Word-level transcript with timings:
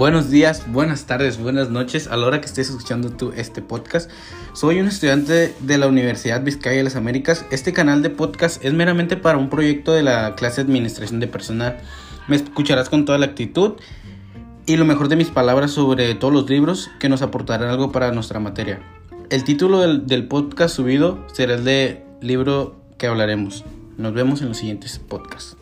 Buenos 0.00 0.30
días, 0.30 0.64
buenas 0.72 1.04
tardes, 1.04 1.38
buenas 1.38 1.68
noches 1.68 2.08
a 2.08 2.16
la 2.16 2.26
hora 2.26 2.40
que 2.40 2.46
estés 2.46 2.70
escuchando 2.70 3.10
tú 3.10 3.34
este 3.36 3.60
podcast. 3.60 4.10
Soy 4.54 4.80
un 4.80 4.88
estudiante 4.88 5.54
de 5.60 5.76
la 5.76 5.88
Universidad 5.88 6.42
Vizcaya 6.42 6.78
de 6.78 6.84
las 6.84 6.96
Américas. 6.96 7.44
Este 7.50 7.74
canal 7.74 8.00
de 8.00 8.08
podcast 8.08 8.64
es 8.64 8.72
meramente 8.72 9.18
para 9.18 9.36
un 9.36 9.50
proyecto 9.50 9.92
de 9.92 10.02
la 10.02 10.36
clase 10.36 10.64
de 10.64 10.68
Administración 10.68 11.20
de 11.20 11.26
Personal. 11.26 11.80
Me 12.28 12.36
escucharás 12.36 12.88
con 12.88 13.04
toda 13.04 13.18
la 13.18 13.26
actitud 13.26 13.74
y 14.64 14.78
lo 14.78 14.86
mejor 14.86 15.08
de 15.08 15.16
mis 15.16 15.28
palabras 15.28 15.72
sobre 15.72 16.14
todos 16.14 16.32
los 16.32 16.48
libros 16.48 16.90
que 16.98 17.10
nos 17.10 17.20
aportarán 17.20 17.68
algo 17.68 17.92
para 17.92 18.10
nuestra 18.10 18.40
materia. 18.40 18.80
El 19.28 19.44
título 19.44 19.80
del, 19.80 20.06
del 20.06 20.26
podcast 20.26 20.74
subido 20.74 21.26
será 21.30 21.56
el 21.56 21.64
de 21.64 22.06
libro 22.22 22.80
que 22.96 23.06
hablaremos. 23.06 23.66
Nos 23.98 24.14
vemos 24.14 24.40
en 24.40 24.48
los 24.48 24.56
siguientes 24.56 24.98
podcasts. 24.98 25.59